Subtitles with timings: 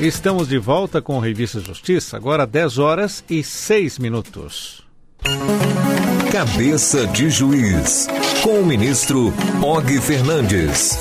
[0.00, 4.86] Estamos de volta com Revista Justiça, agora 10 horas e 6 minutos.
[6.30, 8.06] Cabeça de Juiz,
[8.40, 10.96] com o ministro Og Fernandes.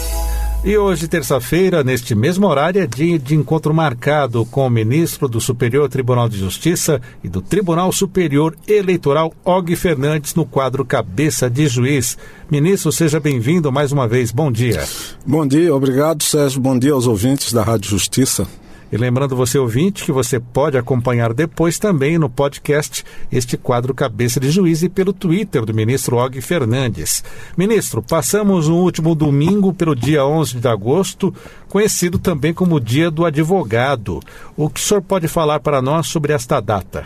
[0.65, 5.39] E hoje, terça-feira, neste mesmo horário, é dia de encontro marcado com o ministro do
[5.39, 11.67] Superior Tribunal de Justiça e do Tribunal Superior Eleitoral, Og Fernandes, no quadro Cabeça de
[11.67, 12.17] Juiz.
[12.49, 14.31] Ministro, seja bem-vindo mais uma vez.
[14.31, 14.83] Bom dia.
[15.23, 16.59] Bom dia, obrigado, Sérgio.
[16.59, 18.48] Bom dia aos ouvintes da Rádio Justiça.
[18.91, 24.39] E lembrando você, ouvinte, que você pode acompanhar depois também no podcast este quadro Cabeça
[24.39, 27.21] de Juiz e pelo Twitter do ministro Og Fernandes.
[27.58, 31.34] Ministro, passamos no último domingo pelo dia 11 de agosto,
[31.67, 34.21] conhecido também como Dia do Advogado.
[34.55, 37.05] O que o senhor pode falar para nós sobre esta data?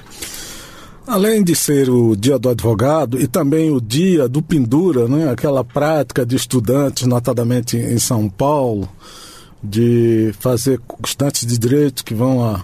[1.08, 5.64] Além de ser o dia do advogado e também o dia do pendura, né, aquela
[5.64, 8.88] prática de estudantes, notadamente em São Paulo,
[9.64, 12.64] de fazer estudantes de direito que vão a,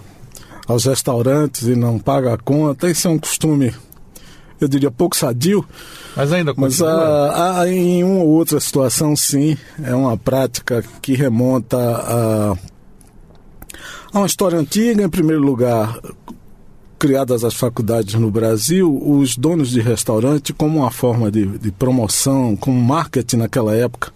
[0.66, 2.90] aos restaurantes e não pagam a conta.
[2.90, 3.72] Isso é um costume,
[4.60, 5.64] eu diria, pouco sadio.
[6.16, 6.90] Mas ainda continua.
[6.90, 12.56] Mas a, a, em uma ou outra situação, sim, é uma prática que remonta a,
[14.12, 15.98] a uma história antiga, em primeiro lugar.
[16.98, 22.56] Criadas as faculdades no Brasil, os donos de restaurante, como uma forma de, de promoção,
[22.56, 24.12] como marketing naquela época,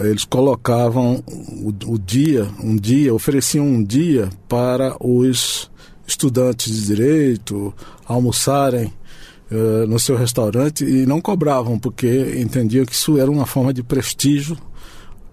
[0.00, 5.70] eles colocavam o, o, dia, um dia, ofereciam um dia para os
[6.06, 7.74] estudantes de direito
[8.06, 8.92] almoçarem
[9.50, 13.82] uh, no seu restaurante e não cobravam, porque entendiam que isso era uma forma de
[13.82, 14.56] prestígio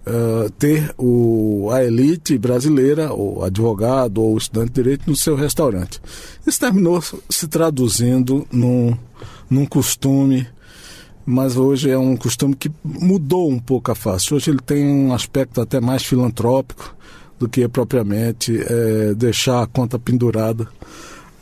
[0.05, 6.01] uh, ter o, a elite brasileira, o advogado ou estudante de direito no seu restaurante.
[6.45, 8.97] Isso terminou se traduzindo num,
[9.49, 10.47] num costume
[11.25, 14.33] mas hoje é um costume que mudou um pouco a face.
[14.33, 16.95] Hoje ele tem um aspecto até mais filantrópico
[17.39, 20.67] do que propriamente é, deixar a conta pendurada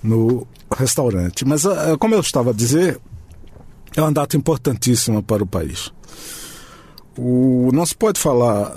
[0.02, 1.46] no restaurante.
[1.46, 3.00] Mas, é, como eu estava a dizer,
[3.96, 5.92] é uma data importantíssima para o país.
[7.18, 8.76] O, não se pode falar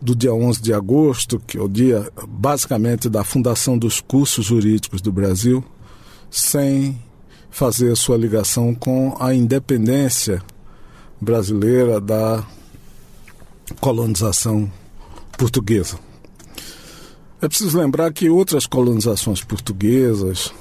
[0.00, 5.00] do dia 11 de agosto, que é o dia basicamente da fundação dos cursos jurídicos
[5.00, 5.62] do Brasil,
[6.30, 6.98] sem
[7.50, 10.42] fazer a sua ligação com a independência
[11.20, 12.44] brasileira da
[13.80, 14.70] colonização
[15.36, 15.98] portuguesa.
[17.40, 20.52] É preciso lembrar que outras colonizações portuguesas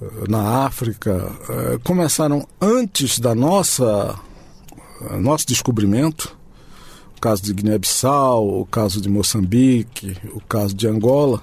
[0.00, 4.18] eh, na África eh, começaram antes da nossa
[5.00, 6.36] eh, nosso descobrimento,
[7.16, 11.42] o caso de Guiné-Bissau, o caso de Moçambique, o caso de Angola,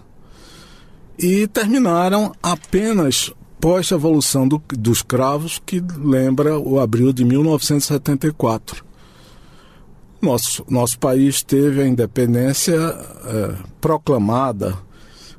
[1.17, 3.31] e terminaram apenas
[3.63, 8.83] pós a evolução do, dos cravos, que lembra o abril de 1974.
[10.21, 14.77] Nosso, nosso país teve a independência é, proclamada,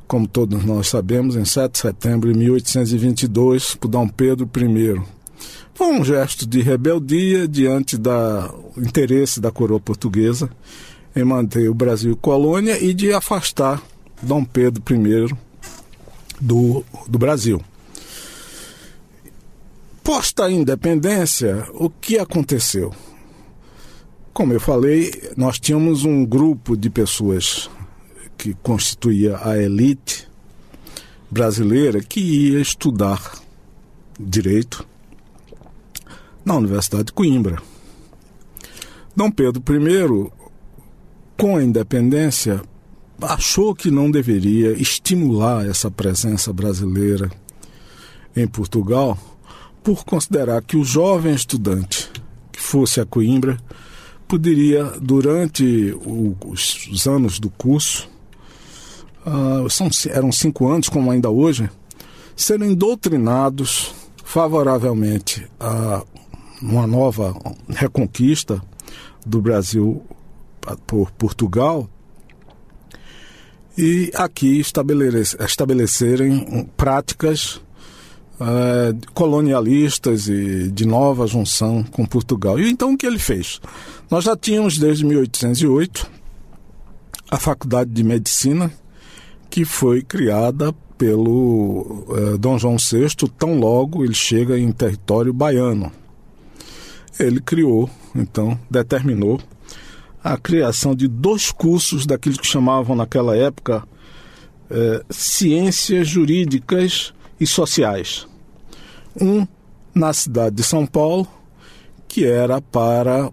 [0.09, 5.03] como todos nós sabemos, em 7 de setembro de 1822, por Dom Pedro I.
[5.75, 8.11] Foi um gesto de rebeldia diante do
[8.79, 10.49] interesse da coroa portuguesa
[11.15, 13.83] em manter o Brasil colônia e de afastar
[14.23, 15.29] Dom Pedro I
[16.41, 17.63] do, do Brasil.
[20.05, 22.93] Posta a independência, o que aconteceu?
[24.35, 27.71] Como eu falei, nós tínhamos um grupo de pessoas
[28.37, 30.29] que constituía a elite
[31.31, 33.33] brasileira que ia estudar
[34.21, 34.87] direito
[36.45, 37.63] na Universidade de Coimbra.
[39.17, 40.31] Dom Pedro I,
[41.35, 42.61] com a independência,
[43.23, 47.31] achou que não deveria estimular essa presença brasileira
[48.37, 49.19] em Portugal
[49.85, 52.11] por considerar que o jovem estudante
[52.51, 53.59] que fosse a Coimbra
[54.27, 58.09] poderia, durante os, anos do curso,
[59.27, 61.69] uh, são, eram cinco anos, como ainda hoje,
[62.35, 66.03] serem doutrinados favoravelmente a
[66.63, 67.37] uma nova
[67.69, 68.63] reconquista
[69.27, 70.03] do Brasil
[70.87, 71.91] por Portugal
[73.77, 77.61] e aqui estabelecerem práticas
[78.41, 82.59] uh, colonialistas e de nova junção com Portugal.
[82.59, 83.61] E então o que ele fez?
[84.11, 86.11] Nós já tínhamos desde 1808
[87.31, 88.73] a Faculdade de Medicina,
[89.51, 93.09] que foi criada pelo uh, Dom João VI,
[93.39, 95.91] tão logo ele chega em território baiano.
[97.19, 99.41] Ele criou, então, determinou
[100.23, 103.87] a criação de dois cursos daquilo que chamavam naquela época
[104.71, 108.27] eh, ciências jurídicas e sociais.
[109.21, 109.47] Um
[109.95, 111.27] na cidade de São Paulo,
[112.09, 113.31] que era para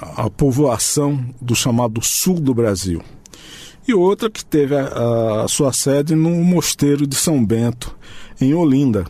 [0.00, 3.02] a povoação do chamado sul do Brasil.
[3.86, 7.96] e outra que teve a, a sua sede no Mosteiro de São Bento,
[8.40, 9.04] em Olinda.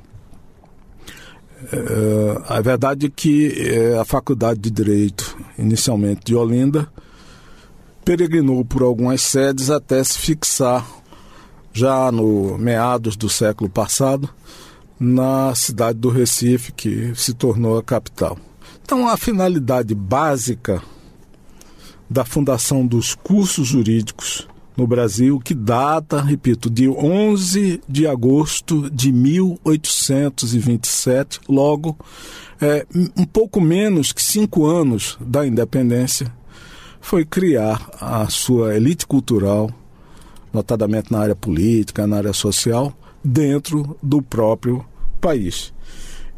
[1.71, 6.89] É, a verdade é que é, a Faculdade de Direito, inicialmente de Olinda,
[8.05, 10.87] peregrinou por algumas sedes até se fixar,
[11.73, 14.29] já no meados do século passado,
[14.99, 18.39] na cidade do Recife, que se tornou a capital.
[18.85, 20.83] Então, a finalidade básica
[22.09, 29.11] da fundação dos cursos jurídicos no Brasil, que data, repito, de 11 de agosto de
[29.13, 31.97] 1827, logo
[32.61, 32.87] é,
[33.17, 36.31] um pouco menos que cinco anos da independência,
[37.01, 39.71] foi criar a sua elite cultural,
[40.53, 44.85] notadamente na área política, na área social, dentro do próprio
[45.21, 45.73] país.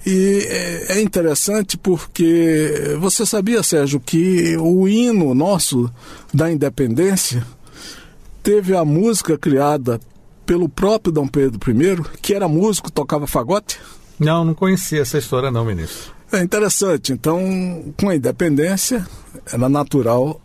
[0.06, 5.90] E é, é interessante porque você sabia, Sérgio, que o hino nosso
[6.32, 7.44] da independência
[8.42, 9.98] teve a música criada
[10.44, 13.80] pelo próprio Dom Pedro I, que era músico, tocava fagote?
[14.18, 16.12] Não, não conhecia essa história não, ministro.
[16.30, 17.12] É interessante.
[17.12, 19.06] Então, com a independência,
[19.50, 20.40] era natural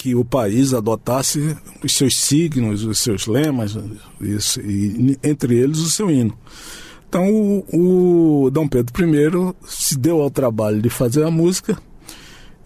[0.00, 1.54] que o país adotasse
[1.84, 3.76] os seus signos, os seus lemas,
[4.18, 6.32] isso, e entre eles o seu hino.
[7.06, 11.76] Então o, o Dom Pedro I se deu ao trabalho de fazer a música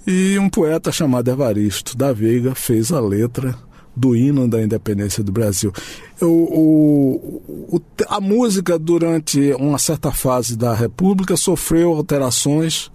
[0.07, 3.59] e um poeta chamado Evaristo da Veiga fez a letra
[3.97, 5.73] do hino da independência do Brasil.
[6.21, 12.93] O, o, a música, durante uma certa fase da República, sofreu alterações,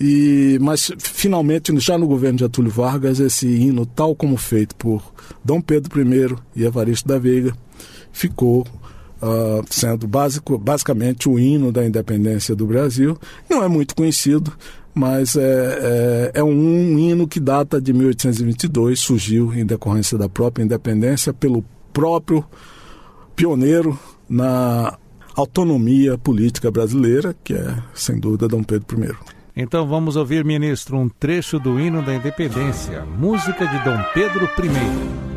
[0.00, 5.12] e, mas finalmente, já no governo de Getúlio Vargas, esse hino, tal como feito por
[5.44, 7.54] Dom Pedro I e Evaristo da Veiga,
[8.10, 8.66] ficou
[9.22, 13.18] Uh, sendo básico, basicamente o hino da independência do Brasil.
[13.50, 14.50] Não é muito conhecido,
[14.94, 20.64] mas é, é, é, um hino que data de 1822, surgiu em decorrência da própria
[20.64, 21.62] independência pelo
[21.92, 22.42] próprio
[23.36, 24.96] pioneiro na
[25.36, 29.39] autonomia política brasileira, que é, sem dúvida, Dom Pedro I.
[29.56, 35.30] Então vamos ouvir, ministro, um trecho do hino da independência, música de Dom Pedro I.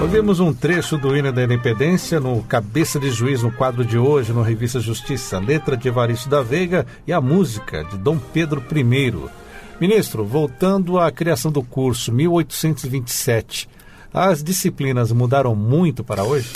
[0.00, 4.32] Ouvimos um trecho do hino da independência no Cabeça de Juiz, no quadro de hoje,
[4.32, 9.28] no Revista Justiça, letra de Evaristo da Veiga e a música de Dom Pedro I.
[9.80, 13.68] Ministro, voltando à criação do curso 1827,
[14.14, 16.52] as disciplinas mudaram muito para hoje?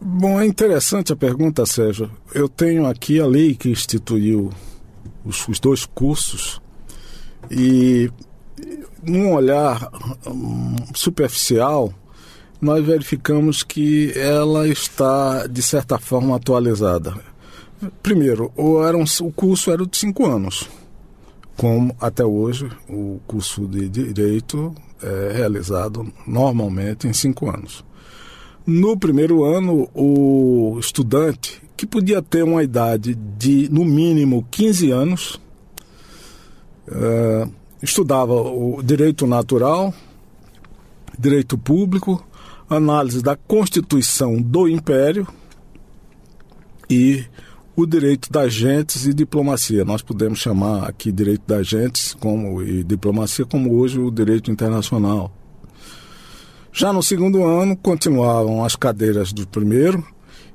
[0.00, 2.10] Bom, é interessante a pergunta, Sérgio.
[2.32, 4.50] Eu tenho aqui a lei que instituiu
[5.24, 6.62] os, os dois cursos
[7.50, 8.08] e
[9.02, 9.90] num olhar
[10.28, 11.92] um, superficial
[12.62, 17.12] nós verificamos que ela está, de certa forma, atualizada.
[18.00, 20.70] Primeiro, o, curso era de cinco anos,
[21.56, 27.84] como até hoje o curso de Direito é realizado normalmente em cinco anos.
[28.64, 35.40] No primeiro ano, o estudante, que podia ter uma idade de, no mínimo, 15 anos,
[36.86, 37.48] é,
[37.82, 39.92] estudava o direito natural,
[41.18, 42.24] direito público,
[42.76, 45.26] análise da Constituição do Império
[46.88, 47.24] e
[47.74, 49.84] o direito das agentes e diplomacia.
[49.84, 55.32] Nós podemos chamar aqui direito das agentes como, e diplomacia como hoje o direito internacional.
[56.72, 60.04] Já no segundo ano, continuavam as cadeiras do primeiro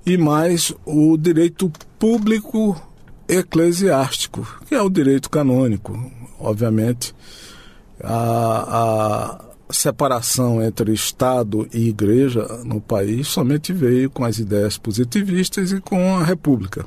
[0.05, 2.79] e mais o direito público
[3.27, 6.11] eclesiástico, que é o direito canônico.
[6.39, 7.13] Obviamente,
[8.01, 15.71] a, a separação entre Estado e Igreja no país somente veio com as ideias positivistas
[15.71, 16.85] e com a República.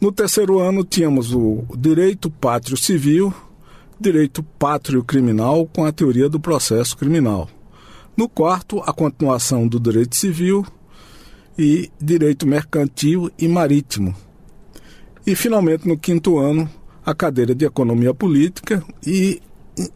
[0.00, 3.32] No terceiro ano tínhamos o direito pátrio civil,
[4.00, 7.48] direito pátrio criminal com a teoria do processo criminal.
[8.16, 10.66] No quarto, a continuação do direito civil
[11.56, 14.14] e direito mercantil e marítimo.
[15.26, 16.68] E finalmente no quinto ano,
[17.04, 19.40] a cadeira de economia política e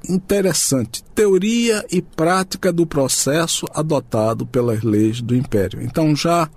[0.08, 5.82] interessante, teoria e prática do processo adotado pelas leis do império.
[5.82, 6.48] Então já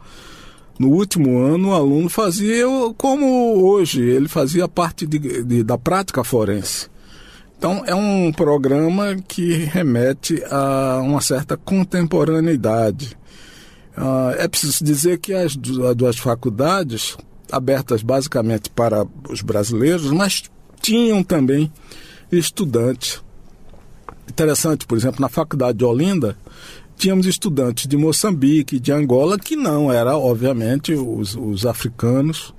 [0.78, 2.66] no último ano, o aluno fazia
[2.98, 6.90] como hoje, ele fazia parte de, de, da prática forense.
[7.58, 13.18] Então, é um programa que remete a uma certa contemporaneidade.
[13.98, 17.16] Uh, é preciso dizer que as duas faculdades,
[17.50, 20.44] abertas basicamente para os brasileiros, mas
[20.82, 21.72] tinham também
[22.32, 23.24] estudantes.
[24.30, 26.38] Interessante, por exemplo, na faculdade de Olinda,
[26.98, 32.54] tínhamos estudantes de Moçambique, de Angola, que não era, obviamente, os, os africanos,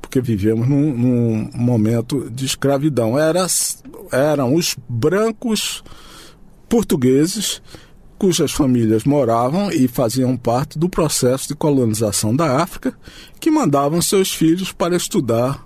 [0.00, 3.18] porque vivemos num, num, momento de escravidão.
[3.18, 3.46] Era,
[4.10, 5.82] eram os brancos
[6.68, 7.60] portugueses
[8.18, 12.92] cujas famílias moravam e faziam parte do processo de colonização da África,
[13.38, 15.64] que mandavam seus filhos para estudar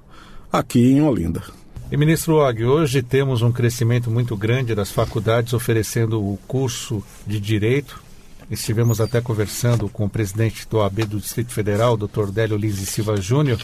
[0.52, 1.42] aqui em Olinda.
[1.92, 7.38] E ministro Og, hoje temos um crescimento muito grande das faculdades oferecendo o curso de
[7.38, 8.02] direito.
[8.50, 12.30] Estivemos até conversando com o presidente do OAB do Distrito Federal, Dr.
[12.32, 13.60] Délio Lins e Silva Júnior,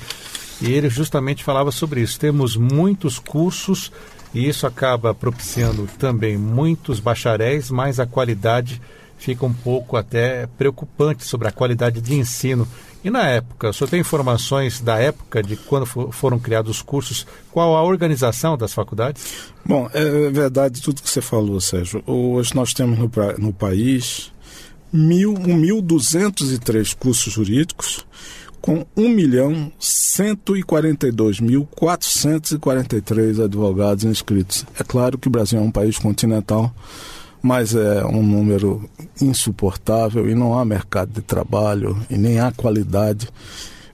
[0.60, 2.20] e ele justamente falava sobre isso.
[2.20, 3.90] Temos muitos cursos
[4.34, 8.78] e isso acaba propiciando também muitos bacharéis, mas a qualidade
[9.16, 12.68] fica um pouco até preocupante sobre a qualidade de ensino.
[13.02, 17.26] E na época, o senhor tem informações da época de quando foram criados os cursos?
[17.50, 19.52] Qual a organização das faculdades?
[19.64, 22.02] Bom, é verdade tudo que você falou, Sérgio.
[22.06, 24.32] Hoje nós temos no, no país
[24.92, 28.04] mil, 1.203 cursos jurídicos
[28.60, 34.66] com 1 milhão 142 mil 443 advogados inscritos.
[34.78, 36.74] É claro que o Brasil é um país continental
[37.42, 38.88] mas é um número
[39.20, 43.28] insuportável e não há mercado de trabalho e nem há qualidade.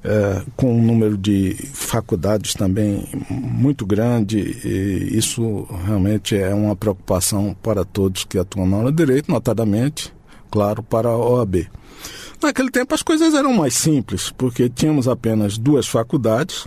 [0.07, 7.57] É, com um número de faculdades também muito grande, e isso realmente é uma preocupação
[7.63, 10.13] para todos que atuam na área de direito, notadamente,
[10.51, 11.67] claro, para a OAB.
[12.43, 16.67] Naquele tempo as coisas eram mais simples, porque tínhamos apenas duas faculdades.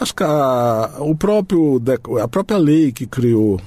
[0.00, 1.80] Acho que a, o próprio,
[2.20, 3.60] a própria lei que criou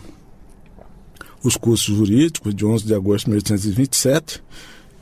[1.46, 4.44] os cursos jurídicos, de 11 de agosto de 1827,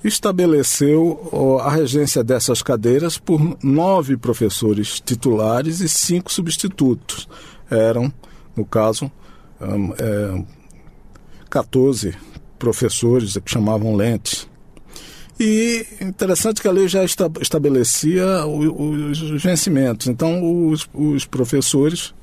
[0.03, 7.27] estabeleceu a regência dessas cadeiras por nove professores titulares e cinco substitutos.
[7.71, 8.11] Eram,
[8.55, 9.09] no caso,
[9.61, 10.43] um, é,
[11.49, 12.13] 14
[12.59, 14.47] professores que chamavam lentes.
[15.39, 20.07] E interessante que a lei já estabelecia os vencimentos.
[20.07, 22.13] Então, os, os professores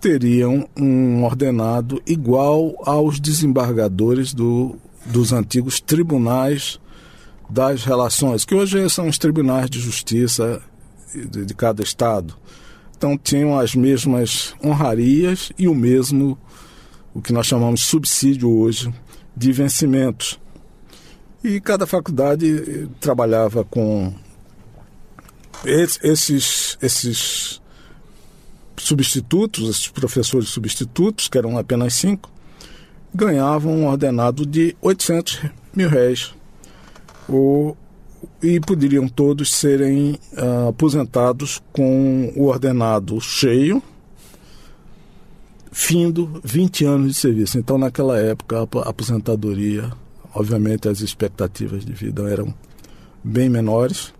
[0.00, 4.76] teriam um ordenado igual aos desembargadores do,
[5.06, 6.78] dos antigos tribunais
[7.48, 10.60] das relações, que hoje são os tribunais de justiça
[11.14, 12.36] de, de cada estado.
[12.96, 16.38] Então tinham as mesmas honrarias e o mesmo,
[17.14, 18.92] o que nós chamamos subsídio hoje,
[19.36, 20.40] de vencimentos.
[21.44, 24.12] E cada faculdade trabalhava com
[25.64, 27.60] esses, esses
[28.86, 32.30] substitutos, esses professores substitutos, que eram apenas cinco,
[33.14, 35.42] ganhavam um ordenado de 800
[35.74, 36.34] mil réis.
[37.28, 37.76] O,
[38.40, 43.82] e poderiam todos serem uh, aposentados com o ordenado cheio,
[45.72, 47.58] findo 20 anos de serviço.
[47.58, 49.90] Então, naquela época, a aposentadoria,
[50.32, 52.54] obviamente, as expectativas de vida eram
[53.24, 54.14] bem menores.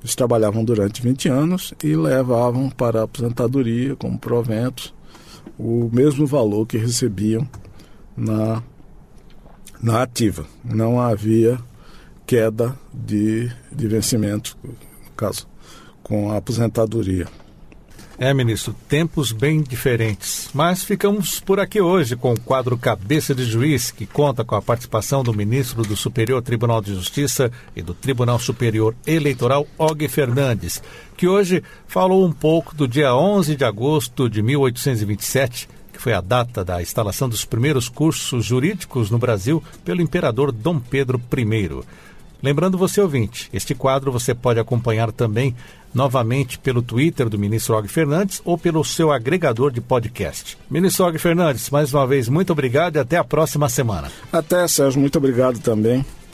[0.00, 4.94] Eles trabalhavam durante 20 anos e levavam para a aposentadoria, como proventos,
[5.58, 7.48] o mesmo valor que recebiam
[8.16, 8.62] na,
[9.82, 10.46] na ativa.
[10.64, 11.58] Não havia
[12.26, 15.48] queda de, de vencimento, no caso,
[16.02, 17.26] com a aposentadoria.
[18.20, 20.50] É, ministro, tempos bem diferentes.
[20.52, 24.62] Mas ficamos por aqui hoje com o quadro Cabeça de Juiz, que conta com a
[24.62, 30.82] participação do ministro do Superior Tribunal de Justiça e do Tribunal Superior Eleitoral, Og Fernandes,
[31.16, 36.20] que hoje falou um pouco do dia 11 de agosto de 1827, que foi a
[36.20, 41.84] data da instalação dos primeiros cursos jurídicos no Brasil pelo imperador Dom Pedro I.
[42.42, 45.54] Lembrando você, ouvinte, este quadro você pode acompanhar também
[45.92, 50.56] novamente pelo Twitter do ministro Og Fernandes ou pelo seu agregador de podcast.
[50.70, 54.10] Ministro Og Fernandes, mais uma vez, muito obrigado e até a próxima semana.
[54.32, 56.04] Até, Sérgio, muito obrigado também.